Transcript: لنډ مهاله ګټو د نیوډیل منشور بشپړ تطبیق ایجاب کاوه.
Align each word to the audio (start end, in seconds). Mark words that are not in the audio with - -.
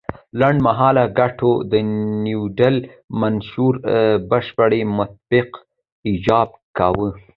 لنډ 0.39 0.57
مهاله 0.67 1.03
ګټو 1.19 1.51
د 1.71 1.73
نیوډیل 2.23 2.77
منشور 3.21 3.73
بشپړ 4.29 4.69
تطبیق 4.99 5.49
ایجاب 6.09 6.49
کاوه. 6.77 7.09